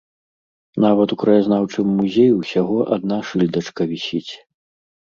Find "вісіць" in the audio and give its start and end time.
3.95-4.29